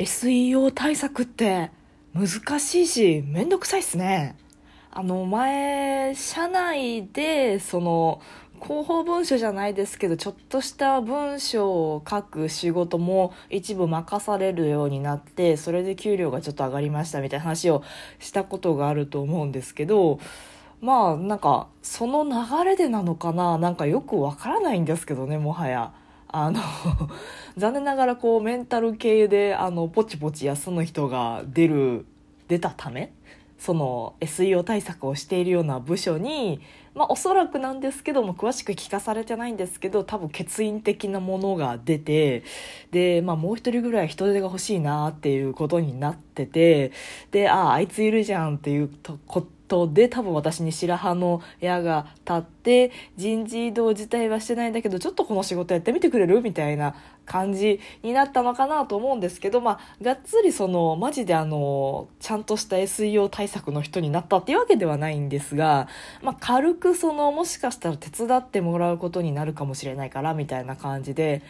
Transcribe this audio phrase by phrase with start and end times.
[0.00, 1.70] SEO 対策って
[2.14, 4.34] 難しいしめんどくさいっすね。
[4.90, 8.22] あの前、社内でその
[8.62, 17.82] 広報文書じゃないですけどちょっとした文章を書く仕事も一部任されるようになってそれで給料がちょっと上がりましたみたいな話を
[18.18, 20.18] したことがあると思うんですけど
[20.80, 25.92] まあなんかその流れでなのかななんかよくわからないんですけどねもはや。
[26.32, 26.60] あの
[27.56, 32.06] 残念ながらこうメンタル系であのポチポチ休む人が出る
[32.48, 33.12] 出たため
[33.58, 36.60] その SEO 対策をしているような部署に、
[36.94, 42.42] まあ、おそらくなんですけども詳しく聞かされてないんですけど多分欠員的なものが出て
[42.90, 46.92] で、まあ、もう一人ぐらい人手が欲しいなっていうことになってて
[47.30, 48.90] であああいついるじゃんっていう
[49.26, 56.40] ことで多分私に白羽の矢が立って人事異動自体はしてないんだけどちょっとこの仕事やってみてくれる？
[56.40, 56.96] みたいな
[57.30, 65.86] 感じになったのかなと思うんですけどまあがっつりそのマジであのちゃんとした SEO 対策の人になったっていうわけではないんですが、
[66.22, 71.42] まあ、軽くそのもしかしたら手伝ってもらうことになるかもしれないからみたいな感じで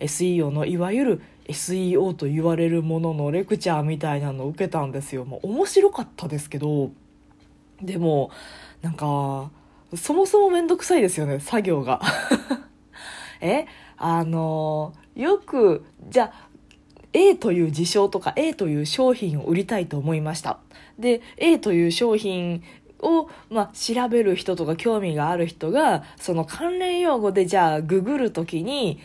[0.00, 5.24] SEO のいわゆる SEO と言われるもののレクチャーみたいなのを受けたんですよ。
[5.24, 6.90] もう面白かったですけど
[7.80, 8.30] でも
[8.82, 9.50] なんか
[9.96, 12.02] そもそもめんどくさいですよね作業が
[13.40, 13.64] え？
[13.96, 16.48] あのよくじゃあ
[17.12, 20.58] A という事象とか A という商品を売りたいと思いました。
[20.98, 22.62] で A という商品
[23.00, 29.00] を、まあ、調べる人とか興味がある人がその関連用語でじゃあググる時に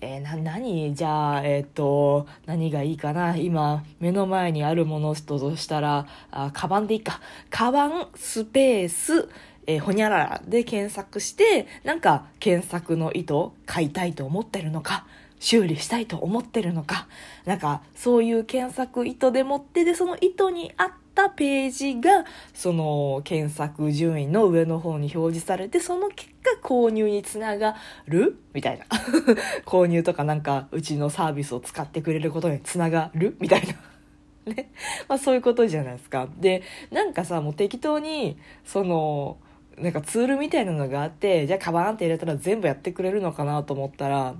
[0.00, 0.94] えー、な、何？
[0.94, 3.38] じゃあ、えっ、と、何がいいかな？
[3.38, 7.22] 今、目の前にあるものとしたら、あ、カバンでいいか。
[7.48, 9.30] カバン、スペース、
[9.66, 13.32] えー、ほにゃららで検索して、なんか、検索の意図、
[13.64, 15.06] 買いたいと思ってるのか、
[15.44, 17.06] 修理したいと思ってるのか、
[17.44, 27.76] なんか、そういう検索意図でもって、で、その意図に合ったページがその検索順位の上の方に表示されてその結果購入につなが
[28.06, 28.38] る？
[28.54, 28.86] みたいな。
[29.66, 33.36] 購入とかなんかうちのサービスを使ってくれることにつながる？
[33.38, 33.74] みたいな。
[34.50, 34.70] ね。
[35.08, 36.26] まあそういうことじゃないですか。
[36.38, 39.36] で、なんかさ、もう適当に、その、
[39.78, 44.34] なんかツールみたいなのがあって、じゃあカバンって入れたら全部やってくれるのかなと思ったら、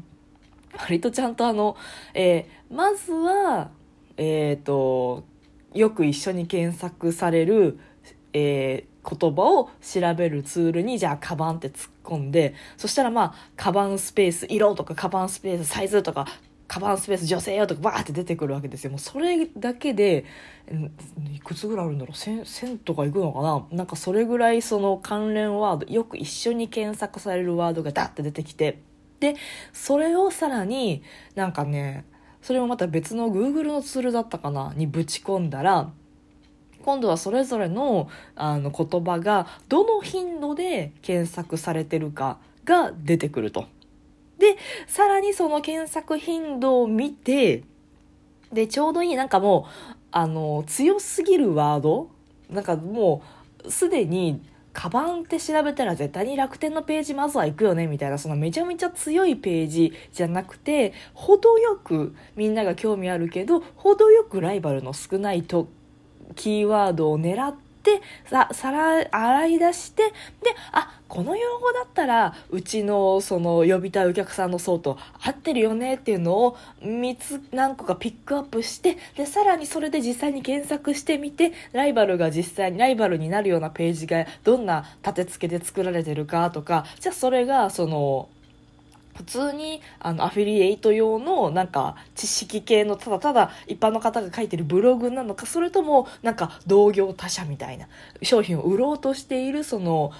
[0.78, 1.76] 割とちゃんとあの、
[2.14, 3.70] えー、まずは、
[4.16, 5.24] えっ、ー、と、
[5.74, 7.78] よく一緒に検索される、
[8.32, 16.26] えー、言葉を調べるツールにじゃあカバンって突っ込んでそしたらまあカバンスペース色とかカバンスペースサイズとか
[16.66, 18.90] カバンスペース女性よとかバーって出てくるわけですよ。
[18.90, 20.24] もうそれだけで
[21.34, 23.66] いくつぐらいあるんだろう？1000, とかいくのかな？
[23.70, 28.80] なんかそれぐらいその関連ワードよく一緒に検索されるワードがダッて出てきて
[29.20, 29.36] で
[29.72, 31.02] それをさらに
[31.34, 32.04] なんかね
[32.42, 35.90] それもまた別の Google のツールだったかなにぶち込んだら
[36.84, 43.66] 今度はそれぞれのあの言葉がどの頻度で検索されてるかが出てくると。
[44.38, 47.64] で、さらにその検索頻度を見て、
[48.52, 52.10] で、ちょうどいいなんかもう、あの、強すぎるワード
[52.50, 53.22] なんかも
[53.64, 54.42] う、すでに
[54.74, 65.68] カバンって調べたら絶対に楽天のページまずは行くよねみたいなそのめちゃめちゃ強いページじゃなくて程よくみんなが興味あるけど程よくライバルの少ないと
[66.34, 70.12] キーワードを狙ってでささら洗い出してで
[70.72, 88.28] あこの用語だったらうちのその呼びたいお客さんの層と合ってるよねっていうのを3つ何個かピックアップしてでさらにそれで実際に検索してみてライバルが実際にライバルになるようなページがどんな立て付けで作られてるかとかじゃあそれがその
[89.14, 97.88] 普通にあのアフィリエイト用のなんか知識系のただただ一般の方が書いてるブログなのかそれともなんか同業他社みたいな
[98.22, 100.12] 商品を売ろうとしているその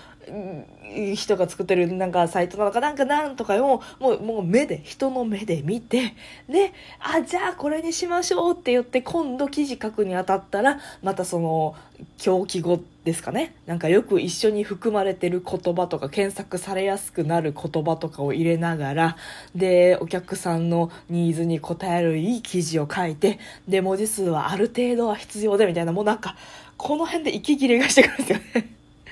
[1.14, 6.14] 人が作ってるなんかサイトなのかなんかなんとかをもうもう目で人の目で見て
[6.48, 11.76] であじゃあこれにしましょうって言って今度記事書くにあたったらまたその
[12.16, 13.54] 狂気語ですかね？
[13.66, 19.16] なんかよく一緒に含まれてる言葉とか検索されやすくなる言葉とかを入れながら
[19.54, 26.34] でお客さんのニーズに応えるいい記事を書いてで文字数はある程度は必要でみたいなもうなんか
[26.78, 28.70] この辺で息切れがしてくるんですよね。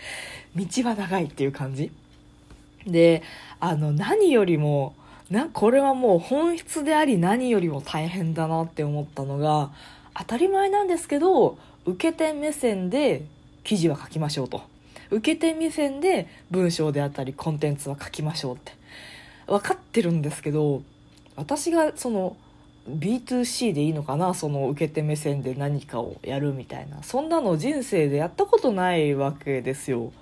[0.56, 1.92] 道は長いっていう感じ。
[2.86, 3.22] で
[3.60, 4.94] あの何よりも
[5.30, 9.70] なこれはもう本質であり何よりも大変だなって思ったのが
[10.14, 13.22] 当たり前なんですけど受け手目線で
[13.64, 14.62] 記事は書きましょうと。
[15.10, 18.72] 受け手目線で文章であったりコンテンツは書きましょうって。
[19.46, 20.82] 分かってるんですけど
[21.36, 22.36] 私がその
[22.88, 24.34] B2C でいいのかな？
[24.34, 27.02] その受け手目線で何かをやるみたいな。
[27.02, 30.12] そんなの人生でやったことないわけですよ。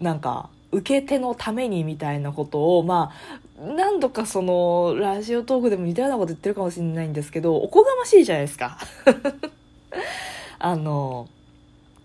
[0.00, 3.12] なんか受け手のためにみたいなことをま
[3.58, 8.78] あ何度かそのラジオトークでも似たようなこと言ってるかもしれないんですけどおこがましいじゃないですか。
[10.58, 11.28] あの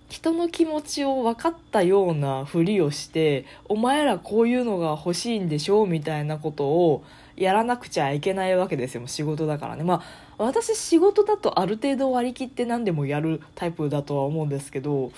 [0.10, 5.86] 人の気持ちを分かったようなふりをしてお前らこういうのが欲しいんでしょ？
[5.86, 7.04] みたいなことを
[7.38, 9.08] やらなくちゃいけないわけですよ。
[9.08, 9.84] 仕事だからね。
[9.84, 10.04] ま
[10.38, 15.12] あ私仕事だとある程度割り切って何でもやるタイプだとは思うんですけど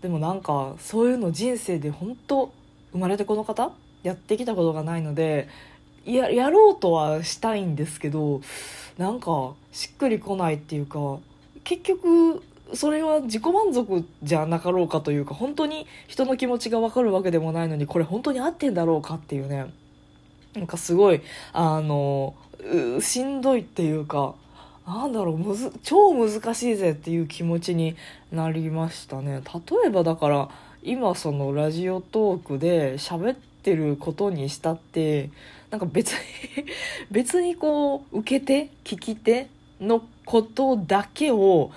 [0.00, 2.52] でもなんかそういうの人生で本当
[2.92, 3.70] 生まれてこの方
[4.02, 5.48] やってきたことがないので
[6.04, 8.40] ややろうとはしたいんですけど
[8.98, 11.18] なんかしっくりこないっていうか
[11.62, 12.42] 結局
[12.74, 19.72] それは自己満足じゃなかろうかというか本当に人の気持ちが分かるわけでもないのにこれ本当に合ってんだろうかっていうね。
[20.54, 21.22] なんかすごい
[21.52, 22.34] あの
[23.00, 24.34] しんどいっていうか
[24.86, 27.96] なんだろうむず超難しいぜっていう気持ちに
[28.30, 29.42] なりましたね。
[29.42, 30.50] 例えばだから
[30.82, 35.30] 今そのラジオトークで喋ってることにしたって
[35.70, 36.18] なんか別に
[37.10, 39.48] 別にこう受けて聞き手
[39.80, 41.72] のことだけを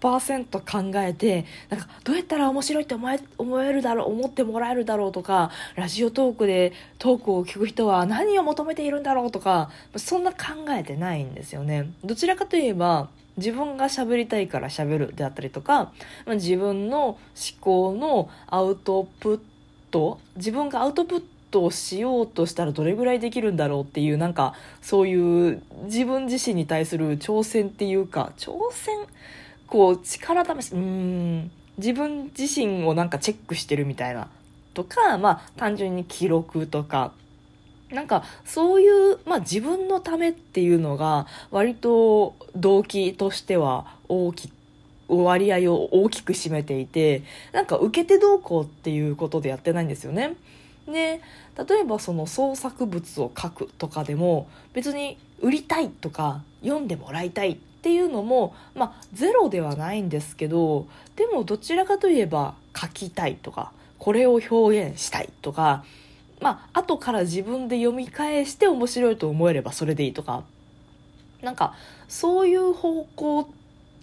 [0.00, 10.36] 100%考えてなんかどうやったら面白いって思え思えるだろう思ってもらえるだろうとかラジオトークでトークを聞く人は何を求めているんだろうとかそんな考
[10.70, 11.90] えてないんですよね。
[12.04, 15.92] どちらかといえば自分が喋りたいから喋るであったりとか
[16.26, 17.18] 自分の思
[17.60, 19.40] 考のアウトプッ
[19.90, 29.06] ト自分がアウトプットトをしようとしたらどれぐらいできるんだろうっていうなんかそういう自分自身に対する挑戦っていうか挑戦
[29.66, 34.28] こう力試しうん自分自身をなんかチェックしてるみたいな
[34.74, 37.12] とかまあ単純に記録とか
[37.90, 44.52] なんかそういう、まあ、自分のためっていうのが割と動機としては大き
[45.08, 47.22] 割合を大きく占めていて
[47.52, 50.36] なんか受け手動向っていうことでやってないんですよね。
[50.90, 51.20] で
[51.68, 60.86] 例えばその創作物を書くとかでも別に売りたいとか読んでもらいたいっていうのもまあゼロではないんですけど
[61.16, 65.84] でもどちらかといえば書きたいとかこれを表現したいとか
[66.40, 70.44] まあ後から自分で読み返して面白いと思えればそれでいいとか。
[71.42, 71.74] なんか
[72.08, 73.48] そういう方向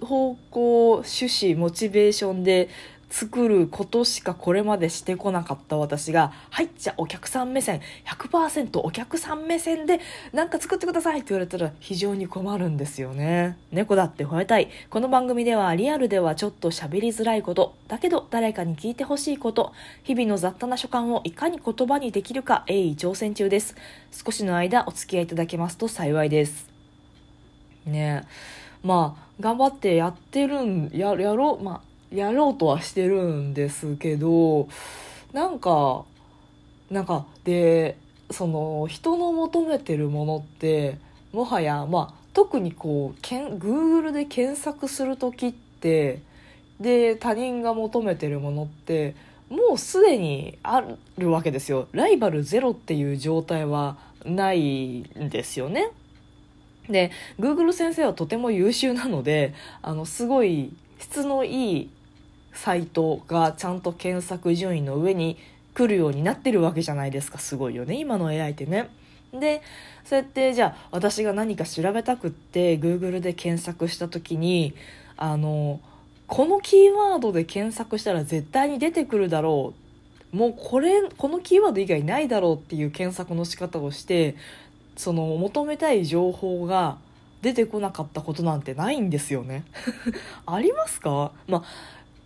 [0.02, 2.70] 方向趣旨モチベーションで
[3.16, 10.02] 作ることしかこれまでしてこなかった私が、はい、じゃお客さん目線、100%お客さん目線で
[10.34, 13.58] なんか作ってくださいって言われたら非常に困るんですよね。
[13.72, 14.70] 猫だって吠えたい。
[14.90, 19.72] この番組ではリアルではちょっと喋りづらいこと、だけど誰かに聞いてほしいこと、
[20.04, 23.78] 日々の雑多な所感をいかに言葉にできるか鋭意挑戦中です。
[24.12, 26.68] 少しの間お付き合いいただけますと幸いです。
[27.86, 28.26] ね
[28.84, 34.68] まあ、頑張ってやってるん、や、やろう、まあ、やろうとはしてるんですけど
[35.34, 36.06] なんか
[36.90, 37.98] なんかで
[38.32, 40.98] その人の求めてるものって
[41.34, 46.22] もはやまあ特にこうけん Google で検索する時って
[46.80, 49.16] で他人が求めてるものって
[49.50, 50.84] もうすでにあ
[51.18, 51.88] るわけですよ。
[51.92, 55.92] ライバルゼロっていう状態はないんですよね。
[56.90, 61.90] で Google 先生はとても優秀なのであのすごい質のいい
[62.54, 65.38] サイトがちゃんと検索順位の上に
[65.74, 67.38] 来るようになってるわけじゃないですか。
[67.38, 68.00] すごいよね。
[68.00, 68.90] 今の AI ってね。
[69.34, 69.62] で
[70.06, 74.74] そうやってじゃあ私が何か調べたくって Google で検索した時に
[75.18, 75.82] あの
[76.28, 79.74] このキーワードで検索したら絶対に出てくるだろ
[80.34, 80.36] う。
[80.36, 84.36] もうこれこのキーワード以外ないだろうっていう検索の仕方をして
[84.98, 86.98] その求めたい情報が
[87.46, 89.66] 出てこなかったことなんてないんですよね。
[90.48, 91.32] ありますか？
[91.48, 91.64] まあ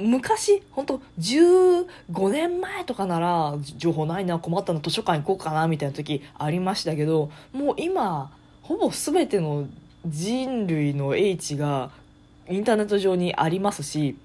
[0.01, 1.85] 昔本当15
[2.31, 9.67] 年前とかなら情報ないな困ったな図書館行こうかなみたいな時ありましたけどもう今ほぼ全ての
[10.05, 11.91] 人類の英知が
[12.49, 14.15] インターネット上にありますし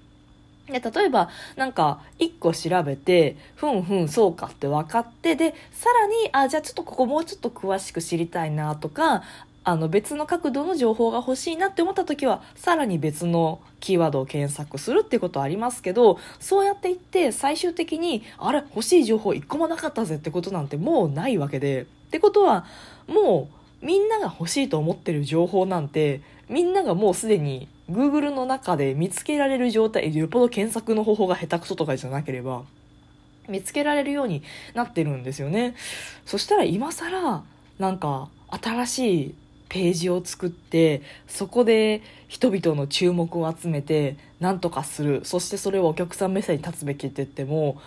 [0.67, 9.23] で例えばなんか1個調べてふんふんそうかって分かってでさらにあじゃあちょっとここもうちょっと詳しく知りたいなとか
[9.65, 21.81] あの別の角度の情報が欲しいなって思った時はさらに別のキーワードを検索するってことはありますけどそうやっていって最終的にあれ欲しい情報1個もなかったぜってことなんてもうないわけで。
[21.81, 22.65] ってことは
[23.07, 23.49] も
[23.81, 32.63] うみんなが欲しいと思ってる情報なんてみんながもうすでに Google の中で見つけられる状態よっぽど検索の方法が下手くそとかじゃなければ
[33.49, 34.43] 見つけられるように
[34.73, 35.75] なってるんですよね。
[36.25, 37.43] そしたら今更
[37.79, 39.35] なんか新しい
[39.75, 47.81] ページを作ってそこで人々の注目を集めて何とかするそしてそれをお客さん目線に立つべきって言っても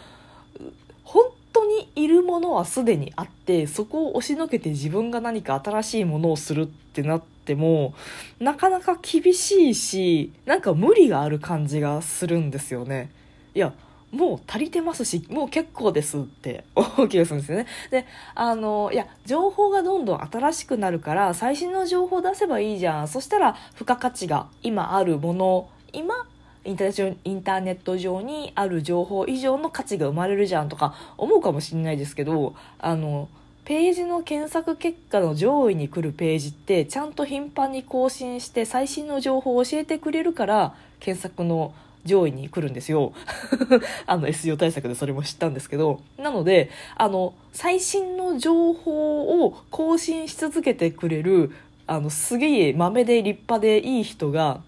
[1.03, 7.95] 本当にいるものはすでにあってそこを押しのけて自分が何か新しいものをするってなっても
[8.39, 13.11] なかなか厳しいしなんか無理がある感じがするんですよね。
[13.55, 13.73] いや
[14.11, 17.67] もう足りてますし、もう結構ですって思う気がするんですよね。
[17.91, 23.09] で、あの、いや、情報がどんどん新しくなるから、最新の情報を出せばいいじゃん。
[23.09, 26.27] そしたら、付加価値が今あるもの、今、
[26.65, 33.29] インターネット上にある情報以上の価値が生まれるじゃんとか思うかもしれないですけど、あの、
[33.65, 41.75] ページの検索結果の上位に来るページってちゃんと頻繁に更新して最新の情報を教えてくれるから検索の
[42.09, 43.13] 上位に来るんですよ。
[44.07, 46.01] あの SEO 対策でそれも知ったんですけど。
[46.17, 51.53] なので、あの、最新の情報を更新し続けてくれる、
[51.87, 54.63] あの、すげえ豆で立派でいい人が、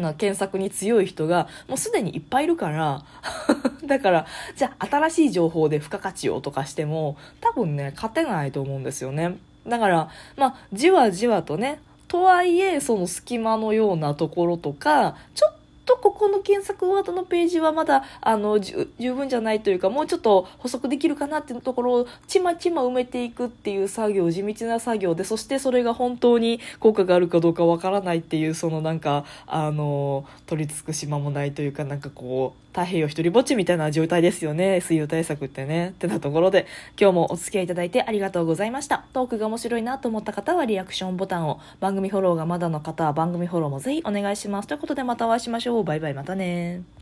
[0.00, 3.04] な検索に強い人がもうすでにいっぱいいるから
[3.86, 15.54] だからじゃあ新しい情報で付加価値をとかしても多分ね勝てないと思うんですよねだからまあじわじわとねとはいえその隙間のようなところとかちょっ
[15.84, 34.80] とここの検索ワードのページはまだあの十分じゃないというかもうちょっと補足できるかなっていうところをちまちま埋めていくっていう作業地道な作業でそしてそれが本当に効果があるかどうかわからないっていうそのなんかあの取り付く島もないというかなんかこう太平洋一人ぼっちみたいな状態ですよね。
[34.80, 35.90] 水曜対策ってね。
[35.90, 36.66] ってなところで
[37.00, 39.04] 今日もお付き合いいただいてありがとうございました。
[39.12, 44.68] トークが面白いなと思った方はリアクションボタンを番組フォローがまだの方は番組フォローもぜひお願いします。
[44.68, 45.84] ということでまたお会いしましょう。
[45.84, 46.14] バイバイ。
[46.14, 46.84] またね